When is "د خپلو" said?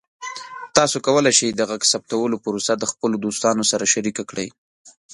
2.77-3.15